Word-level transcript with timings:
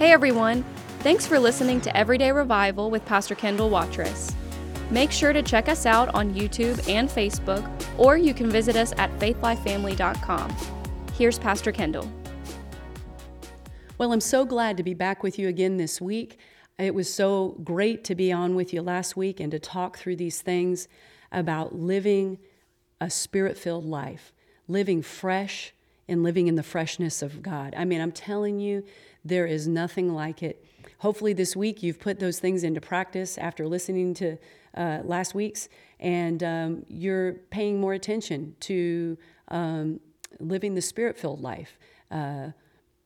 Hey 0.00 0.12
everyone! 0.12 0.64
Thanks 1.00 1.26
for 1.26 1.38
listening 1.38 1.78
to 1.82 1.94
Everyday 1.94 2.32
Revival 2.32 2.90
with 2.90 3.04
Pastor 3.04 3.34
Kendall 3.34 3.68
Watrous. 3.68 4.34
Make 4.90 5.12
sure 5.12 5.34
to 5.34 5.42
check 5.42 5.68
us 5.68 5.84
out 5.84 6.08
on 6.14 6.32
YouTube 6.32 6.88
and 6.88 7.06
Facebook, 7.06 7.70
or 7.98 8.16
you 8.16 8.32
can 8.32 8.48
visit 8.48 8.76
us 8.76 8.94
at 8.96 9.10
faithlifefamily.com. 9.18 10.56
Here's 11.18 11.38
Pastor 11.38 11.70
Kendall. 11.70 12.10
Well, 13.98 14.14
I'm 14.14 14.22
so 14.22 14.46
glad 14.46 14.78
to 14.78 14.82
be 14.82 14.94
back 14.94 15.22
with 15.22 15.38
you 15.38 15.48
again 15.48 15.76
this 15.76 16.00
week. 16.00 16.38
It 16.78 16.94
was 16.94 17.12
so 17.12 17.58
great 17.62 18.02
to 18.04 18.14
be 18.14 18.32
on 18.32 18.54
with 18.54 18.72
you 18.72 18.80
last 18.80 19.18
week 19.18 19.38
and 19.38 19.50
to 19.50 19.58
talk 19.58 19.98
through 19.98 20.16
these 20.16 20.40
things 20.40 20.88
about 21.30 21.74
living 21.74 22.38
a 23.02 23.10
spirit 23.10 23.58
filled 23.58 23.84
life, 23.84 24.32
living 24.66 25.02
fresh 25.02 25.74
and 26.10 26.24
living 26.24 26.48
in 26.48 26.56
the 26.56 26.62
freshness 26.62 27.22
of 27.22 27.40
God. 27.40 27.72
I 27.76 27.84
mean, 27.84 28.00
I'm 28.00 28.12
telling 28.12 28.58
you, 28.58 28.84
there 29.24 29.46
is 29.46 29.68
nothing 29.68 30.12
like 30.12 30.42
it. 30.42 30.64
Hopefully, 30.98 31.32
this 31.32 31.54
week 31.54 31.82
you've 31.82 32.00
put 32.00 32.18
those 32.18 32.40
things 32.40 32.64
into 32.64 32.80
practice 32.80 33.38
after 33.38 33.66
listening 33.66 34.12
to 34.14 34.36
uh, 34.76 34.98
last 35.04 35.34
week's, 35.34 35.68
and 36.00 36.42
um, 36.42 36.84
you're 36.88 37.34
paying 37.50 37.80
more 37.80 37.94
attention 37.94 38.56
to 38.60 39.16
um, 39.48 40.00
living 40.40 40.74
the 40.74 40.82
spirit 40.82 41.16
filled 41.16 41.40
life, 41.40 41.78
uh, 42.10 42.48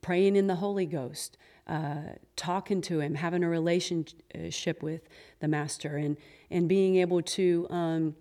praying 0.00 0.34
in 0.34 0.46
the 0.46 0.56
Holy 0.56 0.86
Ghost, 0.86 1.36
uh, 1.68 2.16
talking 2.36 2.80
to 2.82 3.00
Him, 3.00 3.14
having 3.14 3.44
a 3.44 3.48
relationship 3.48 4.82
with 4.82 5.02
the 5.40 5.48
Master, 5.48 5.96
and, 5.96 6.16
and 6.50 6.68
being 6.68 6.96
able 6.96 7.20
to. 7.22 7.66
Um, 7.70 8.16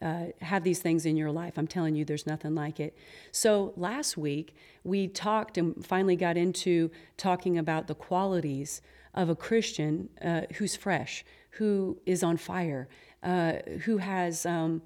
uh, 0.00 0.26
have 0.40 0.64
these 0.64 0.80
things 0.80 1.06
in 1.06 1.16
your 1.16 1.30
life. 1.30 1.54
I'm 1.56 1.66
telling 1.66 1.94
you, 1.94 2.04
there's 2.04 2.26
nothing 2.26 2.54
like 2.54 2.80
it. 2.80 2.96
So 3.32 3.72
last 3.76 4.16
week, 4.16 4.54
we 4.84 5.08
talked 5.08 5.58
and 5.58 5.84
finally 5.84 6.16
got 6.16 6.36
into 6.36 6.90
talking 7.16 7.58
about 7.58 7.86
the 7.86 7.94
qualities 7.94 8.80
of 9.14 9.28
a 9.28 9.34
Christian 9.34 10.08
uh, 10.24 10.42
who's 10.54 10.76
fresh, 10.76 11.24
who 11.50 11.98
is 12.06 12.22
on 12.22 12.36
fire, 12.36 12.88
uh, 13.22 13.54
who 13.84 13.98
has 13.98 14.46
um, 14.46 14.82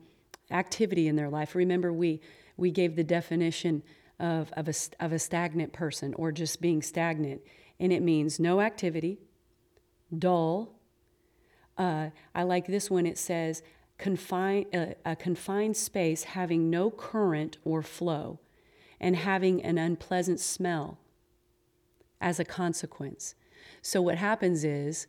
activity 0.50 1.08
in 1.08 1.16
their 1.16 1.28
life. 1.28 1.54
Remember, 1.54 1.92
we, 1.92 2.20
we 2.56 2.70
gave 2.70 2.96
the 2.96 3.04
definition 3.04 3.82
of, 4.18 4.50
of, 4.52 4.68
a, 4.68 4.74
of 5.00 5.12
a 5.12 5.18
stagnant 5.18 5.72
person 5.72 6.14
or 6.14 6.32
just 6.32 6.60
being 6.60 6.80
stagnant 6.80 7.42
and 7.82 7.92
it 7.92 8.00
means 8.00 8.38
no 8.38 8.60
activity, 8.60 9.18
dull. 10.16 10.78
Uh, 11.76 12.10
I 12.32 12.44
like 12.44 12.68
this 12.68 12.88
one, 12.88 13.06
it 13.06 13.18
says, 13.18 13.64
confine, 14.02 14.66
uh, 14.74 14.94
a 15.06 15.14
confined 15.14 15.76
space 15.76 16.24
having 16.24 16.68
no 16.68 16.90
current 16.90 17.56
or 17.64 17.82
flow 17.82 18.40
and 19.00 19.14
having 19.14 19.62
an 19.62 19.78
unpleasant 19.78 20.40
smell 20.40 20.98
as 22.20 22.40
a 22.40 22.44
consequence. 22.44 23.36
So, 23.80 24.02
what 24.02 24.18
happens 24.18 24.64
is 24.64 25.06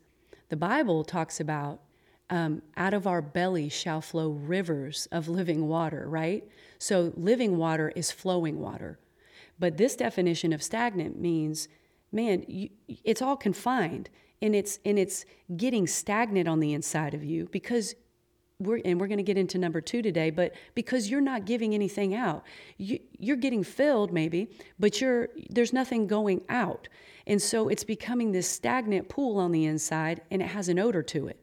the 0.49 0.55
Bible 0.55 1.03
talks 1.03 1.39
about 1.39 1.81
um, 2.29 2.61
out 2.77 2.93
of 2.93 3.07
our 3.07 3.21
belly 3.21 3.67
shall 3.67 3.99
flow 3.99 4.29
rivers 4.29 5.07
of 5.11 5.27
living 5.27 5.67
water, 5.67 6.05
right? 6.07 6.47
So, 6.77 7.13
living 7.17 7.57
water 7.57 7.91
is 7.95 8.11
flowing 8.11 8.59
water. 8.59 8.99
But 9.57 9.77
this 9.77 9.95
definition 9.95 10.53
of 10.53 10.61
stagnant 10.61 11.19
means 11.19 11.67
man, 12.11 12.45
you, 12.47 12.69
it's 13.03 13.23
all 13.23 13.35
confined 13.35 14.11
and 14.39 14.55
it's 14.55 14.77
and 14.85 14.99
it's 14.99 15.25
getting 15.57 15.87
stagnant 15.87 16.47
on 16.47 16.59
the 16.59 16.73
inside 16.73 17.15
of 17.15 17.23
you 17.23 17.49
because 17.51 17.95
we're 18.65 18.81
and 18.85 18.99
we're 18.99 19.07
going 19.07 19.17
to 19.17 19.23
get 19.23 19.37
into 19.37 19.57
number 19.57 19.81
two 19.81 20.01
today 20.01 20.29
but 20.29 20.53
because 20.75 21.09
you're 21.09 21.21
not 21.21 21.45
giving 21.45 21.73
anything 21.73 22.15
out 22.15 22.43
you, 22.77 22.99
you're 23.19 23.37
getting 23.37 23.63
filled 23.63 24.11
maybe 24.11 24.47
but 24.79 24.99
you're 25.01 25.29
there's 25.49 25.73
nothing 25.73 26.07
going 26.07 26.41
out. 26.49 26.87
And 27.25 27.41
so 27.41 27.69
it's 27.69 27.85
becoming 27.85 28.31
this 28.31 28.49
stagnant 28.49 29.07
pool 29.07 29.39
on 29.39 29.51
the 29.51 29.65
inside 29.65 30.21
and 30.29 30.41
it 30.41 30.47
has 30.47 30.67
an 30.67 30.77
odor 30.77 31.01
to 31.03 31.27
it. 31.27 31.39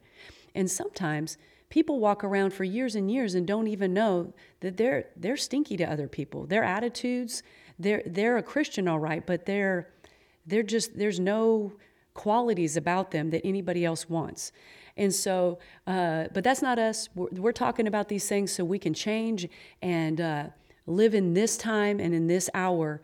And 0.53 0.69
sometimes 0.69 1.37
people 1.69 1.99
walk 1.99 2.23
around 2.23 2.53
for 2.53 2.63
years 2.63 2.95
and 2.95 3.09
years 3.09 3.33
and 3.33 3.47
don't 3.47 3.67
even 3.67 3.93
know 3.93 4.33
that 4.59 4.77
they're 4.77 5.05
they're 5.15 5.37
stinky 5.37 5.77
to 5.77 5.83
other 5.85 6.07
people. 6.07 6.45
Their 6.45 6.63
attitudes 6.63 7.43
they're 7.79 8.03
they're 8.05 8.37
a 8.37 8.43
christian 8.43 8.87
all 8.87 8.99
right 8.99 9.25
but 9.25 9.45
they're 9.45 9.87
they're 10.45 10.63
just, 10.63 10.97
there's 10.97 11.19
no 11.19 11.73
qualities 12.13 12.77
about 12.77 13.11
them 13.11 13.29
that 13.29 13.41
anybody 13.45 13.85
else 13.85 14.09
wants. 14.09 14.51
And 14.97 15.13
so, 15.13 15.59
uh, 15.87 16.25
but 16.33 16.43
that's 16.43 16.61
not 16.61 16.79
us. 16.79 17.09
We're, 17.15 17.29
we're, 17.31 17.51
talking 17.51 17.87
about 17.87 18.09
these 18.09 18.27
things 18.27 18.51
so 18.51 18.63
we 18.63 18.79
can 18.79 18.93
change 18.93 19.47
and 19.81 20.19
uh, 20.19 20.45
live 20.85 21.13
in 21.13 21.33
this 21.33 21.57
time 21.57 21.99
and 21.99 22.13
in 22.13 22.27
this 22.27 22.49
hour 22.53 23.01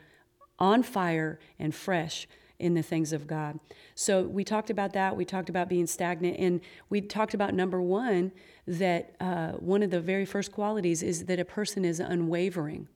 on 0.60 0.84
fire 0.84 1.40
and 1.60 1.74
fresh 1.74 2.28
in 2.60 2.74
the 2.74 2.82
things 2.82 3.14
of 3.14 3.28
God. 3.28 3.60
So 3.94 4.24
we 4.24 4.44
talked 4.44 4.70
about 4.70 4.94
that. 4.94 5.16
We 5.16 5.26
talked 5.26 5.50
about 5.50 5.70
being 5.70 5.86
stagnant. 5.86 6.38
And 6.40 6.62
we 6.90 7.02
talked 7.02 7.34
about 7.34 7.54
number 7.54 7.82
one, 7.82 8.32
that 8.68 9.16
uh, 9.20 9.52
one 9.54 9.84
of 9.84 9.92
the 9.92 10.02
very 10.02 10.26
first 10.26 10.52
qualities 10.52 11.04
is 11.04 11.26
that 11.26 11.40
a 11.40 11.46
person 11.46 11.86
is 11.86 12.00
unwavering. 12.00 12.88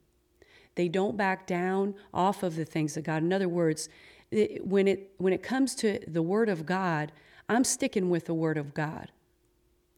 They 0.75 0.87
don't 0.87 1.15
back 1.15 1.47
down 1.47 1.95
off 2.13 2.43
of 2.43 2.55
the 2.55 2.65
things 2.65 2.97
of 2.97 3.03
God. 3.03 3.23
In 3.23 3.31
other 3.31 3.49
words, 3.49 3.89
it, 4.31 4.65
when 4.65 4.87
it 4.87 5.11
when 5.17 5.33
it 5.33 5.43
comes 5.43 5.75
to 5.75 5.99
the 6.07 6.21
word 6.21 6.49
of 6.49 6.65
God, 6.65 7.11
I'm 7.51 7.65
sticking 7.65 8.09
with 8.09 8.27
the 8.27 8.33
word 8.33 8.57
of 8.57 8.73
God. 8.73 9.11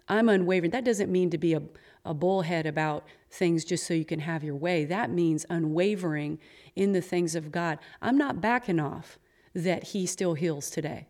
I'm 0.07 0.27
unwavering. 0.27 0.71
That 0.71 0.83
doesn't 0.83 1.11
mean 1.11 1.29
to 1.29 1.37
be 1.37 1.53
a, 1.53 1.61
a 2.03 2.11
bullhead 2.11 2.65
about 2.65 3.05
things 3.29 3.63
just 3.63 3.85
so 3.85 3.93
you 3.93 4.05
can 4.05 4.21
have 4.21 4.43
your 4.43 4.55
way. 4.55 4.85
That 4.85 5.11
means 5.11 5.45
unwavering 5.51 6.39
in 6.75 6.93
the 6.93 7.01
things 7.01 7.35
of 7.35 7.51
God. 7.51 7.77
I'm 8.01 8.17
not 8.17 8.41
backing 8.41 8.79
off 8.79 9.19
that 9.53 9.83
He 9.83 10.07
still 10.07 10.33
heals 10.33 10.71
today. 10.71 11.05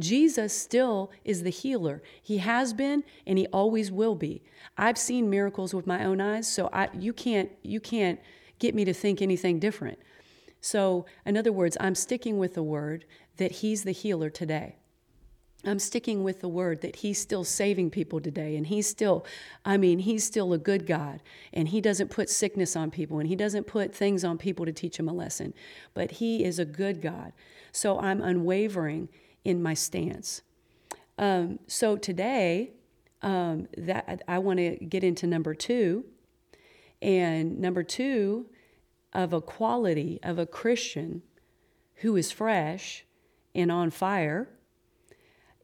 Jesus 0.00 0.52
still 0.52 1.12
is 1.24 1.44
the 1.44 1.50
healer. 1.50 2.02
He 2.20 2.38
has 2.38 2.72
been 2.72 3.04
and 3.24 3.38
he 3.38 3.46
always 3.52 3.92
will 3.92 4.16
be. 4.16 4.42
I've 4.76 4.98
seen 4.98 5.30
miracles 5.30 5.72
with 5.72 5.86
my 5.86 6.04
own 6.04 6.20
eyes, 6.20 6.50
so 6.50 6.68
I, 6.72 6.88
you 6.92 7.12
can't 7.12 7.48
you 7.62 7.78
can't 7.78 8.18
get 8.58 8.74
me 8.74 8.84
to 8.86 8.92
think 8.92 9.22
anything 9.22 9.60
different. 9.60 10.00
So, 10.60 11.06
in 11.24 11.36
other 11.36 11.52
words, 11.52 11.76
I'm 11.78 11.94
sticking 11.94 12.38
with 12.38 12.54
the 12.54 12.62
word 12.64 13.04
that 13.36 13.52
He's 13.52 13.84
the 13.84 13.92
healer 13.92 14.30
today. 14.30 14.78
I'm 15.66 15.78
sticking 15.78 16.22
with 16.22 16.40
the 16.40 16.48
word 16.48 16.80
that 16.82 16.96
he's 16.96 17.20
still 17.20 17.44
saving 17.44 17.90
people 17.90 18.20
today. 18.20 18.56
And 18.56 18.66
he's 18.66 18.86
still, 18.86 19.24
I 19.64 19.76
mean, 19.76 20.00
he's 20.00 20.24
still 20.24 20.52
a 20.52 20.58
good 20.58 20.86
God. 20.86 21.22
And 21.52 21.68
he 21.68 21.80
doesn't 21.80 22.10
put 22.10 22.28
sickness 22.28 22.76
on 22.76 22.90
people 22.90 23.18
and 23.18 23.28
he 23.28 23.36
doesn't 23.36 23.66
put 23.66 23.94
things 23.94 24.24
on 24.24 24.38
people 24.38 24.64
to 24.64 24.72
teach 24.72 24.96
them 24.96 25.08
a 25.08 25.12
lesson. 25.12 25.54
But 25.94 26.12
he 26.12 26.44
is 26.44 26.58
a 26.58 26.64
good 26.64 27.00
God. 27.00 27.32
So 27.72 27.98
I'm 27.98 28.20
unwavering 28.20 29.08
in 29.44 29.62
my 29.62 29.74
stance. 29.74 30.42
Um, 31.18 31.58
so 31.66 31.96
today, 31.96 32.72
um, 33.22 33.68
that 33.76 34.22
I 34.28 34.38
want 34.38 34.58
to 34.58 34.76
get 34.76 35.02
into 35.02 35.26
number 35.26 35.54
two. 35.54 36.04
And 37.00 37.58
number 37.58 37.82
two 37.82 38.46
of 39.12 39.32
a 39.32 39.40
quality 39.40 40.18
of 40.22 40.38
a 40.38 40.46
Christian 40.46 41.22
who 41.96 42.16
is 42.16 42.30
fresh 42.30 43.04
and 43.54 43.70
on 43.70 43.90
fire 43.90 44.48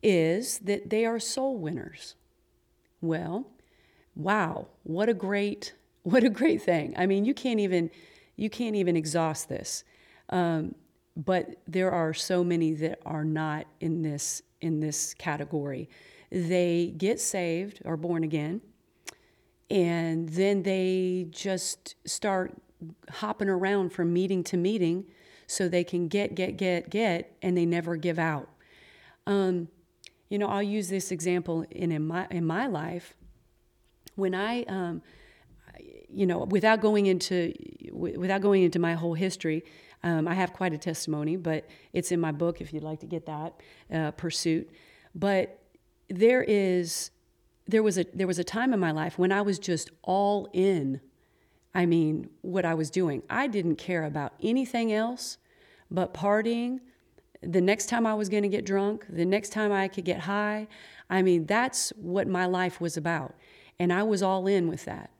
is 0.02 0.58
that 0.60 0.90
they 0.90 1.04
are 1.04 1.18
soul 1.18 1.58
winners. 1.58 2.14
Well, 3.00 3.46
wow, 4.14 4.68
what 4.82 5.08
a 5.08 5.14
great 5.14 5.74
what 6.02 6.24
a 6.24 6.30
great 6.30 6.62
thing. 6.62 6.94
I 6.96 7.06
mean, 7.06 7.24
you 7.24 7.34
can't 7.34 7.60
even 7.60 7.90
you 8.36 8.48
can't 8.48 8.76
even 8.76 8.96
exhaust 8.96 9.48
this. 9.48 9.84
Um, 10.30 10.74
but 11.16 11.56
there 11.66 11.90
are 11.90 12.14
so 12.14 12.42
many 12.42 12.72
that 12.74 13.00
are 13.04 13.24
not 13.24 13.66
in 13.80 14.02
this 14.02 14.42
in 14.60 14.80
this 14.80 15.14
category. 15.14 15.88
They 16.30 16.94
get 16.96 17.20
saved 17.20 17.82
or 17.84 17.96
born 17.96 18.24
again, 18.24 18.60
and 19.68 20.28
then 20.28 20.62
they 20.62 21.26
just 21.30 21.96
start 22.06 22.54
hopping 23.10 23.48
around 23.48 23.90
from 23.90 24.12
meeting 24.12 24.42
to 24.44 24.56
meeting 24.56 25.04
so 25.46 25.68
they 25.68 25.84
can 25.84 26.08
get, 26.08 26.34
get, 26.34 26.56
get, 26.56 26.90
get, 26.90 27.36
and 27.42 27.56
they 27.56 27.66
never 27.66 27.96
give 27.96 28.18
out. 28.18 28.48
Um, 29.26 29.68
you 30.30 30.38
know, 30.38 30.46
I'll 30.46 30.62
use 30.62 30.88
this 30.88 31.12
example 31.12 31.66
in, 31.70 31.92
in, 31.92 32.06
my, 32.06 32.26
in 32.30 32.46
my 32.46 32.66
life. 32.66 33.14
When 34.14 34.34
I, 34.34 34.62
um, 34.62 35.02
you 36.08 36.26
know, 36.26 36.44
without 36.44 36.80
going 36.80 37.06
into 37.06 37.52
without 37.92 38.40
going 38.40 38.62
into 38.62 38.78
my 38.78 38.94
whole 38.94 39.14
history, 39.14 39.64
um, 40.02 40.26
I 40.26 40.34
have 40.34 40.52
quite 40.52 40.72
a 40.72 40.78
testimony, 40.78 41.36
but 41.36 41.66
it's 41.92 42.10
in 42.10 42.20
my 42.20 42.32
book 42.32 42.60
if 42.60 42.72
you'd 42.72 42.82
like 42.82 43.00
to 43.00 43.06
get 43.06 43.26
that 43.26 43.54
uh, 43.92 44.10
pursuit. 44.12 44.70
But 45.14 45.58
there 46.08 46.42
is 46.42 47.10
there 47.66 47.82
was 47.82 47.98
a 47.98 48.04
there 48.14 48.26
was 48.26 48.38
a 48.38 48.44
time 48.44 48.72
in 48.72 48.80
my 48.80 48.90
life 48.90 49.18
when 49.18 49.30
I 49.30 49.42
was 49.42 49.58
just 49.58 49.90
all 50.02 50.48
in 50.52 51.00
I 51.74 51.86
mean, 51.86 52.30
what 52.42 52.64
I 52.64 52.74
was 52.74 52.90
doing. 52.90 53.22
I 53.30 53.46
didn't 53.46 53.76
care 53.76 54.04
about 54.04 54.32
anything 54.42 54.92
else 54.92 55.38
but 55.90 56.12
partying. 56.14 56.80
The 57.42 57.60
next 57.60 57.86
time 57.86 58.06
I 58.06 58.14
was 58.14 58.28
going 58.28 58.42
to 58.42 58.48
get 58.48 58.66
drunk, 58.66 59.06
the 59.08 59.24
next 59.24 59.50
time 59.50 59.72
I 59.72 59.88
could 59.88 60.04
get 60.04 60.20
high. 60.20 60.68
I 61.08 61.22
mean, 61.22 61.46
that's 61.46 61.90
what 61.96 62.28
my 62.28 62.46
life 62.46 62.80
was 62.80 62.96
about. 62.96 63.34
And 63.78 63.92
I 63.92 64.02
was 64.02 64.22
all 64.22 64.46
in 64.46 64.68
with 64.68 64.84
that. 64.84 65.10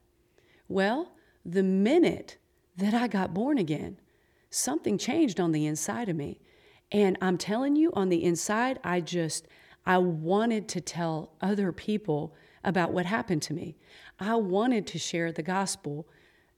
Well, 0.67 1.13
the 1.43 1.63
minute 1.63 2.37
that 2.77 2.93
I 2.93 3.07
got 3.07 3.33
born 3.33 3.57
again, 3.57 3.97
something 4.49 4.97
changed 4.97 5.39
on 5.39 5.51
the 5.51 5.65
inside 5.65 6.09
of 6.09 6.15
me. 6.15 6.39
And 6.91 7.17
I'm 7.21 7.37
telling 7.37 7.75
you, 7.75 7.91
on 7.93 8.09
the 8.09 8.23
inside, 8.23 8.79
I 8.83 9.01
just, 9.01 9.47
I 9.85 9.97
wanted 9.97 10.67
to 10.69 10.81
tell 10.81 11.31
other 11.41 11.71
people 11.71 12.35
about 12.63 12.91
what 12.91 13.05
happened 13.05 13.41
to 13.43 13.53
me. 13.53 13.77
I 14.19 14.35
wanted 14.35 14.85
to 14.87 14.99
share 14.99 15.31
the 15.31 15.41
gospel 15.41 16.07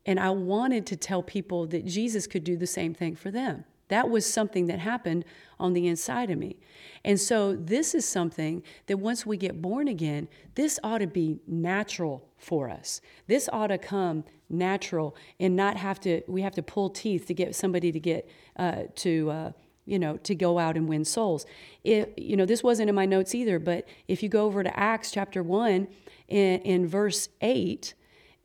and 0.06 0.20
I 0.20 0.32
wanted 0.32 0.86
to 0.88 0.98
tell 0.98 1.24
people 1.24 1.66
that 1.68 1.86
Jesus 1.86 2.28
could 2.28 2.44
do 2.44 2.58
the 2.58 2.68
same 2.68 2.94
thing 2.94 3.16
for 3.16 3.32
them. 3.32 3.64
That 3.90 4.10
was 4.10 4.26
something 4.26 4.68
that 4.68 4.80
happened 4.80 5.26
on 5.60 5.74
the 5.74 5.88
inside 5.88 6.30
of 6.30 6.38
me. 6.38 6.58
And 7.04 7.20
so, 7.20 7.56
this 7.56 7.94
is 7.94 8.08
something 8.08 8.64
that 8.88 8.98
once 8.98 9.26
we 9.26 9.38
get 9.38 9.62
born 9.62 9.88
again, 9.88 10.28
this 10.56 10.80
ought 10.84 11.00
to 11.00 11.08
be 11.08 11.40
natural 11.48 12.28
for 12.38 12.70
us. 12.70 13.02
This 13.28 13.50
ought 13.52 13.68
to 13.68 13.78
come 13.78 14.24
natural 14.50 15.16
and 15.40 15.56
not 15.56 15.78
have 15.78 16.00
to, 16.02 16.22
we 16.28 16.42
have 16.42 16.56
to 16.56 16.64
pull 16.64 16.90
teeth 16.90 17.28
to 17.28 17.34
get 17.34 17.56
somebody 17.56 17.92
to 17.92 18.00
get, 18.00 18.30
uh, 18.58 18.84
to, 18.96 19.32
uh, 19.32 19.52
you 19.86 20.00
know, 20.00 20.18
to 20.18 20.36
go 20.36 20.60
out 20.60 20.78
and 20.78 20.88
win 20.88 21.04
souls. 21.04 21.46
It, 21.84 22.14
you 22.18 22.38
know, 22.38 22.46
this 22.46 22.64
wasn't 22.64 22.90
in 22.90 22.96
my 22.96 23.06
notes 23.06 23.36
either, 23.36 23.60
but 23.60 23.88
if 24.08 24.24
you 24.24 24.30
go 24.30 24.46
over 24.46 24.64
to 24.64 24.80
Acts 24.80 25.12
chapter 25.12 25.44
1 25.44 25.88
in, 26.30 26.60
in 26.62 26.88
verse 26.88 27.30
8, 27.42 27.94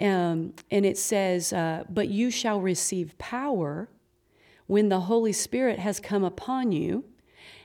um, 0.00 0.54
and 0.70 0.86
it 0.86 0.98
says, 0.98 1.52
uh, 1.52 1.84
But 1.88 2.08
you 2.08 2.30
shall 2.30 2.60
receive 2.60 3.16
power 3.18 3.88
when 4.68 4.88
the 4.90 5.00
Holy 5.00 5.32
Spirit 5.32 5.80
has 5.80 5.98
come 5.98 6.22
upon 6.22 6.70
you, 6.70 7.04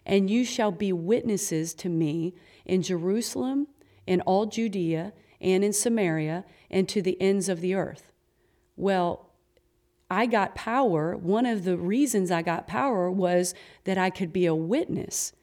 and 0.05 0.29
you 0.29 0.43
shall 0.43 0.71
be 0.71 0.91
witnesses 0.91 1.75
to 1.75 1.89
me 1.89 2.33
in 2.65 2.81
Jerusalem, 2.81 3.67
in 4.07 4.21
all 4.21 4.47
Judea, 4.47 5.13
and 5.39 5.63
in 5.63 5.73
Samaria, 5.73 6.45
and 6.71 6.89
to 6.89 7.01
the 7.01 7.21
ends 7.21 7.49
of 7.49 7.61
the 7.61 7.75
earth. 7.75 8.11
Well, 8.75 9.29
I 10.09 10.25
got 10.25 10.55
power. 10.55 11.15
One 11.15 11.45
of 11.45 11.65
the 11.65 11.77
reasons 11.77 12.31
I 12.31 12.41
got 12.41 12.67
power 12.67 13.11
was 13.11 13.53
that 13.83 13.97
I 13.97 14.09
could 14.09 14.31
be 14.31 14.45
a 14.45 14.55
witness. 14.55 15.33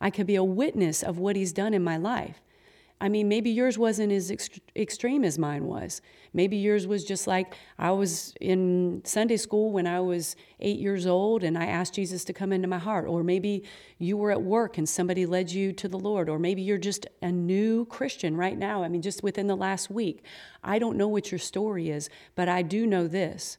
I 0.00 0.10
could 0.10 0.26
be 0.26 0.36
a 0.36 0.44
witness 0.44 1.02
of 1.02 1.18
what 1.18 1.36
he's 1.36 1.52
done 1.52 1.72
in 1.72 1.82
my 1.82 1.96
life. 1.96 2.42
I 3.04 3.10
mean, 3.10 3.28
maybe 3.28 3.50
yours 3.50 3.76
wasn't 3.76 4.12
as 4.12 4.30
ext- 4.30 4.60
extreme 4.74 5.24
as 5.24 5.38
mine 5.38 5.66
was. 5.66 6.00
Maybe 6.32 6.56
yours 6.56 6.86
was 6.86 7.04
just 7.04 7.26
like 7.26 7.54
I 7.78 7.90
was 7.90 8.32
in 8.40 9.02
Sunday 9.04 9.36
school 9.36 9.72
when 9.72 9.86
I 9.86 10.00
was 10.00 10.36
eight 10.60 10.78
years 10.78 11.06
old 11.06 11.44
and 11.44 11.58
I 11.58 11.66
asked 11.66 11.92
Jesus 11.92 12.24
to 12.24 12.32
come 12.32 12.50
into 12.50 12.66
my 12.66 12.78
heart. 12.78 13.06
Or 13.06 13.22
maybe 13.22 13.64
you 13.98 14.16
were 14.16 14.30
at 14.30 14.40
work 14.40 14.78
and 14.78 14.88
somebody 14.88 15.26
led 15.26 15.52
you 15.52 15.70
to 15.74 15.86
the 15.86 15.98
Lord. 15.98 16.30
Or 16.30 16.38
maybe 16.38 16.62
you're 16.62 16.78
just 16.78 17.06
a 17.20 17.30
new 17.30 17.84
Christian 17.84 18.38
right 18.38 18.56
now. 18.56 18.82
I 18.82 18.88
mean, 18.88 19.02
just 19.02 19.22
within 19.22 19.48
the 19.48 19.54
last 19.54 19.90
week. 19.90 20.24
I 20.62 20.78
don't 20.78 20.96
know 20.96 21.08
what 21.08 21.30
your 21.30 21.38
story 21.38 21.90
is, 21.90 22.08
but 22.34 22.48
I 22.48 22.62
do 22.62 22.86
know 22.86 23.06
this. 23.06 23.58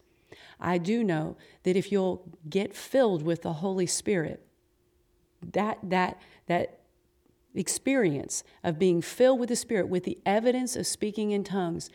I 0.60 0.80
do 0.80 1.04
know 1.04 1.38
that 1.62 1.76
if 1.76 1.92
you'll 1.92 2.28
get 2.50 2.76
filled 2.76 3.22
with 3.22 3.44
the 3.44 3.54
Holy 3.54 3.86
Spirit, 3.86 4.44
that, 5.54 5.78
that, 5.84 6.20
that, 6.48 6.80
experience 7.56 8.44
of 8.64 8.80
being 8.80 9.02
filled 9.02 9.40
with 9.40 9.50
the 9.50 9.56
Spirit, 9.56 9.88
with 9.90 10.04
the 10.04 10.18
evidence 10.26 10.76
of 10.76 10.86
speaking 10.88 11.32
in 11.32 11.44
tongues, 11.44 11.90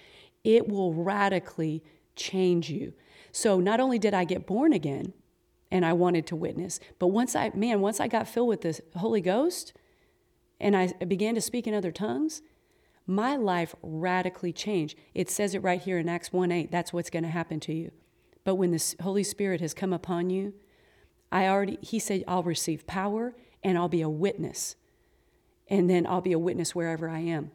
it 0.45 0.69
will 0.69 0.95
radically 0.95 1.83
change 2.17 2.71
you. 2.71 2.93
So 3.33 3.61
not 3.61 3.81
only 3.81 3.99
did 3.99 4.15
I 4.15 4.25
get 4.25 4.47
born 4.47 4.73
again 4.73 5.13
and 5.71 5.85
I 5.85 5.93
wanted 5.93 6.27
to 6.29 6.37
witness, 6.37 6.81
but 6.99 7.09
once 7.09 7.37
I, 7.37 7.51
man, 7.55 7.81
once 7.81 8.01
I 8.01 8.09
got 8.09 8.29
filled 8.29 8.49
with 8.49 8.63
the 8.63 8.81
Holy 8.99 9.21
Ghost 9.21 9.73
and 10.59 10.77
I 10.77 10.89
began 11.07 11.35
to 11.35 11.41
speak 11.41 11.67
in 11.67 11.75
other 11.75 11.93
tongues, 11.93 12.43
my 13.07 13.37
life 13.37 13.75
radically 13.83 14.53
changed. 14.53 14.97
It 15.15 15.31
says 15.31 15.55
it 15.55 15.63
right 15.63 15.81
here 15.81 15.99
in 15.99 16.09
Acts 16.09 16.33
1 16.33 16.53
8. 16.53 16.71
That's 16.71 16.93
what's 16.93 17.11
going 17.11 17.23
to 17.25 17.29
happen 17.29 17.61
to 17.61 17.73
you. 17.73 17.91
But 18.45 18.55
when 18.55 18.71
the 18.71 18.95
Holy 19.03 19.25
Spirit 19.25 19.61
has 19.61 19.75
come 19.75 19.93
upon 19.93 20.31
you, 20.31 20.55
I 21.33 21.47
already, 21.47 21.79
he 21.81 21.99
said, 21.99 22.25
I'll 22.27 22.43
receive 22.43 22.87
power 22.87 23.35
and 23.63 23.77
I'll 23.77 23.89
be 23.89 24.03
a 24.03 24.09
witness 24.09 24.77
and 25.71 25.89
then 25.89 26.07
I'll 26.07 26.21
be 26.21 26.33
a 26.33 26.39
witness 26.39 26.75
wherever 26.75 27.09
I 27.09 27.21
am. 27.21 27.53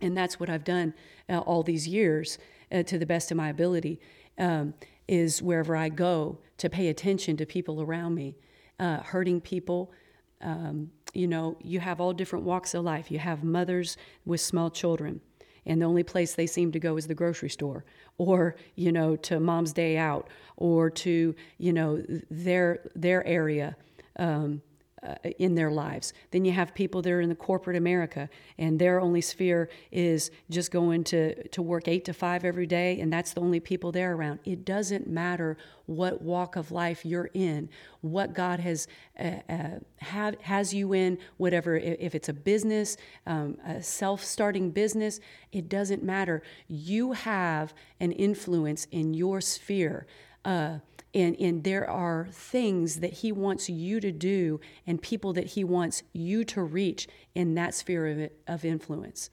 And 0.00 0.16
that's 0.16 0.40
what 0.40 0.50
I've 0.50 0.64
done 0.64 0.94
uh, 1.28 1.38
all 1.38 1.62
these 1.62 1.86
years 1.86 2.38
uh, 2.72 2.82
to 2.84 2.98
the 2.98 3.06
best 3.06 3.30
of 3.30 3.36
my 3.36 3.50
ability, 3.50 4.00
um, 4.38 4.74
is 5.06 5.42
wherever 5.42 5.76
I 5.76 5.90
go 5.90 6.38
to 6.56 6.70
pay 6.70 6.88
attention 6.88 7.36
to 7.36 7.46
people 7.46 7.82
around 7.82 8.14
me, 8.14 8.36
uh, 8.80 8.98
hurting 9.02 9.40
people. 9.40 9.92
Um, 10.40 10.90
you 11.12 11.28
know, 11.28 11.56
you 11.62 11.78
have 11.78 12.00
all 12.00 12.12
different 12.12 12.44
walks 12.44 12.74
of 12.74 12.82
life. 12.84 13.10
You 13.10 13.18
have 13.18 13.44
mothers 13.44 13.96
with 14.24 14.40
small 14.40 14.70
children, 14.70 15.20
and 15.66 15.80
the 15.80 15.86
only 15.86 16.02
place 16.02 16.34
they 16.34 16.46
seem 16.46 16.72
to 16.72 16.80
go 16.80 16.96
is 16.96 17.06
the 17.06 17.14
grocery 17.14 17.50
store, 17.50 17.84
or 18.16 18.56
you 18.74 18.90
know, 18.90 19.14
to 19.16 19.38
mom's 19.38 19.72
day 19.72 19.98
out, 19.98 20.28
or 20.56 20.88
to 20.88 21.34
you 21.58 21.72
know 21.72 22.02
their 22.30 22.80
their 22.96 23.24
area. 23.26 23.76
Um, 24.18 24.62
uh, 25.02 25.14
in 25.38 25.54
their 25.54 25.70
lives. 25.70 26.12
Then 26.30 26.44
you 26.44 26.52
have 26.52 26.74
people 26.74 27.02
that 27.02 27.10
are 27.10 27.20
in 27.20 27.28
the 27.28 27.34
corporate 27.34 27.76
America, 27.76 28.28
and 28.58 28.78
their 28.78 29.00
only 29.00 29.20
sphere 29.20 29.68
is 29.90 30.30
just 30.50 30.70
going 30.70 31.04
to, 31.04 31.48
to 31.48 31.62
work 31.62 31.88
eight 31.88 32.04
to 32.04 32.12
five 32.12 32.44
every 32.44 32.66
day, 32.66 33.00
and 33.00 33.12
that's 33.12 33.32
the 33.32 33.40
only 33.40 33.60
people 33.60 33.92
they're 33.92 34.14
around. 34.14 34.38
It 34.44 34.64
doesn't 34.64 35.08
matter 35.08 35.56
what 35.86 36.22
walk 36.22 36.56
of 36.56 36.70
life 36.70 37.04
you're 37.04 37.30
in, 37.34 37.68
what 38.00 38.32
God 38.34 38.60
has 38.60 38.86
uh, 39.18 39.40
uh, 39.48 39.78
have, 39.98 40.40
has 40.40 40.72
you 40.72 40.92
in, 40.92 41.18
whatever. 41.36 41.76
If 41.76 42.14
it's 42.14 42.28
a 42.28 42.32
business, 42.32 42.96
um, 43.26 43.58
a 43.66 43.82
self-starting 43.82 44.70
business, 44.70 45.20
it 45.52 45.68
doesn't 45.68 46.02
matter. 46.02 46.42
You 46.68 47.12
have 47.12 47.74
an 48.00 48.12
influence 48.12 48.86
in 48.90 49.14
your 49.14 49.40
sphere. 49.40 50.06
Uh, 50.44 50.78
and, 51.14 51.36
and 51.38 51.64
there 51.64 51.88
are 51.88 52.28
things 52.30 53.00
that 53.00 53.12
he 53.12 53.32
wants 53.32 53.68
you 53.68 54.00
to 54.00 54.10
do 54.10 54.60
and 54.86 55.00
people 55.00 55.32
that 55.34 55.48
he 55.48 55.64
wants 55.64 56.02
you 56.12 56.44
to 56.44 56.62
reach 56.62 57.06
in 57.34 57.54
that 57.54 57.74
sphere 57.74 58.06
of, 58.06 58.30
of 58.46 58.64
influence. 58.64 59.28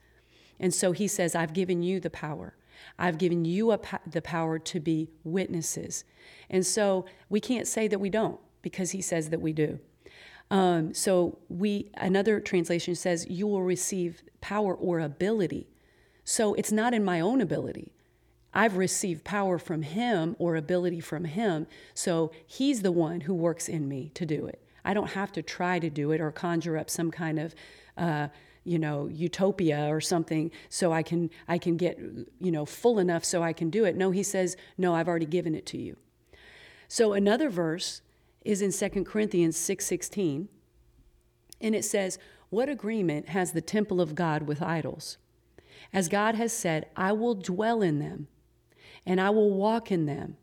And 0.58 0.74
so 0.74 0.92
he 0.92 1.08
says, 1.08 1.34
I've 1.34 1.54
given 1.54 1.82
you 1.82 1.98
the 1.98 2.10
power. 2.10 2.54
I've 2.98 3.18
given 3.18 3.44
you 3.44 3.76
the 4.06 4.22
power 4.22 4.58
to 4.58 4.80
be 4.80 5.10
witnesses. 5.24 6.04
And 6.50 6.66
so 6.66 7.06
we 7.28 7.40
can't 7.40 7.66
say 7.66 7.88
that 7.88 7.98
we 7.98 8.10
don't 8.10 8.38
because 8.62 8.90
he 8.90 9.00
says 9.00 9.30
that 9.30 9.40
we 9.40 9.52
do. 9.52 9.78
Um, 10.50 10.92
so 10.92 11.38
we 11.48 11.90
another 11.96 12.40
translation 12.40 12.94
says 12.94 13.26
you 13.30 13.46
will 13.46 13.62
receive 13.62 14.22
power 14.40 14.74
or 14.74 14.98
ability. 14.98 15.68
So 16.24 16.54
it's 16.54 16.72
not 16.72 16.92
in 16.92 17.04
my 17.04 17.20
own 17.20 17.40
ability. 17.40 17.92
I've 18.52 18.76
received 18.76 19.24
power 19.24 19.58
from 19.58 19.82
Him 19.82 20.36
or 20.38 20.56
ability 20.56 21.00
from 21.00 21.24
Him. 21.24 21.66
So 21.94 22.32
He's 22.46 22.82
the 22.82 22.92
one 22.92 23.22
who 23.22 23.34
works 23.34 23.68
in 23.68 23.88
me 23.88 24.10
to 24.14 24.26
do 24.26 24.46
it. 24.46 24.60
I 24.84 24.94
don't 24.94 25.10
have 25.10 25.32
to 25.32 25.42
try 25.42 25.78
to 25.78 25.90
do 25.90 26.12
it 26.12 26.20
or 26.20 26.30
conjure 26.30 26.76
up 26.76 26.90
some 26.90 27.10
kind 27.10 27.38
of, 27.38 27.54
uh, 27.96 28.28
you 28.64 28.78
know, 28.78 29.06
utopia 29.06 29.88
or 29.88 30.00
something 30.00 30.50
so 30.68 30.92
I 30.92 31.02
can 31.02 31.30
I 31.48 31.58
can 31.58 31.76
get 31.76 31.98
you 31.98 32.50
know 32.50 32.64
full 32.64 32.98
enough 32.98 33.24
so 33.24 33.42
I 33.42 33.52
can 33.52 33.70
do 33.70 33.84
it. 33.84 33.96
No, 33.96 34.10
He 34.10 34.22
says, 34.22 34.56
no, 34.78 34.94
I've 34.94 35.08
already 35.08 35.26
given 35.26 35.54
it 35.54 35.66
to 35.66 35.78
you. 35.78 35.96
So 36.88 37.12
another 37.12 37.50
verse 37.50 38.02
is 38.44 38.62
in 38.62 38.72
2 38.72 39.04
Corinthians 39.04 39.56
6:16, 39.56 40.48
and 41.60 41.74
it 41.74 41.84
says, 41.84 42.18
"What 42.48 42.68
agreement 42.68 43.28
has 43.28 43.52
the 43.52 43.60
temple 43.60 44.00
of 44.00 44.14
God 44.14 44.42
with 44.42 44.62
idols? 44.62 45.18
As 45.92 46.08
God 46.08 46.34
has 46.34 46.52
said, 46.52 46.86
I 46.96 47.12
will 47.12 47.34
dwell 47.34 47.82
in 47.82 47.98
them." 47.98 48.28
And 49.10 49.20
I 49.20 49.28
will 49.30 49.50
walk 49.50 49.90
in 49.90 50.06
them, 50.06 50.36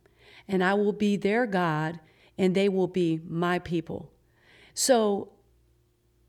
and 0.46 0.62
I 0.62 0.74
will 0.74 0.92
be 0.92 1.16
their 1.16 1.46
God, 1.46 2.02
and 2.38 2.54
they 2.54 2.68
will 2.68 2.90
be 2.90 3.22
my 3.26 3.60
people. 3.60 4.12
So 4.74 5.30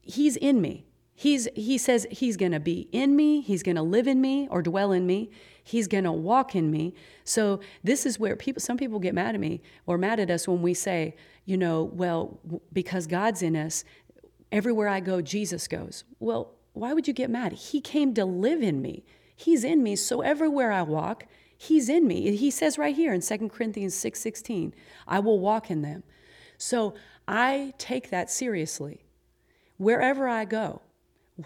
he's 0.03 0.37
in 0.37 0.61
me. 0.61 0.87
He's, 1.17 1.49
he 1.57 1.79
says 1.79 2.07
he's 2.13 2.37
going 2.37 2.53
to 2.53 2.61
be 2.61 2.89
in 2.93 3.17
me, 3.17 3.41
he's 3.41 3.65
going 3.65 3.75
to 3.75 3.83
live 3.83 4.07
in 4.07 4.21
me 4.21 4.47
or 4.53 4.63
dwell 4.63 4.93
in 4.93 5.05
me, 5.05 5.33
he's 5.65 5.89
going 5.89 6.05
to 6.05 6.13
walk 6.13 6.55
in 6.55 6.71
me. 6.71 6.95
So 7.25 7.59
this 7.83 8.07
is 8.07 8.21
where 8.21 8.37
people 8.37 8.61
some 8.61 8.77
people 8.77 9.01
get 9.01 9.17
mad 9.17 9.35
at 9.35 9.41
me 9.41 9.61
or 9.87 9.99
mad 9.99 10.21
at 10.21 10.31
us 10.31 10.47
when 10.47 10.63
we 10.63 10.75
say, 10.75 11.17
you 11.45 11.57
know, 11.57 11.91
well, 11.93 12.39
because 12.73 13.09
God's 13.09 13.43
in 13.43 13.57
us, 13.57 13.83
everywhere 14.53 14.87
I 14.87 15.01
go 15.01 15.21
Jesus 15.21 15.67
goes. 15.67 16.05
Well, 16.21 16.55
why 16.73 16.95
would 16.95 17.09
you 17.09 17.15
get 17.15 17.31
mad? 17.31 17.53
He 17.55 17.81
came 17.81 18.15
to 18.15 18.25
live 18.25 18.63
in 18.63 18.81
me. 18.81 19.03
He's 19.35 19.65
in 19.65 19.83
me, 19.83 19.97
so 19.97 20.21
everywhere 20.21 20.71
I 20.71 20.83
walk, 20.83 21.25
He's 21.61 21.89
in 21.89 22.07
me. 22.07 22.37
He 22.37 22.53
says 22.53 22.79
right 22.79 22.95
here 22.95 23.13
in 23.13 23.21
2 23.21 23.51
Corinthians 23.51 23.95
6:16, 23.95 24.73
I 25.09 25.19
will 25.19 25.41
walk 25.41 25.73
in 25.73 25.83
them. 25.83 26.05
So 26.57 26.95
I 27.27 27.75
take 27.79 28.11
that 28.11 28.31
seriously. 28.31 29.05
Wherever 29.77 30.29
I 30.29 30.45
go, 30.45 30.83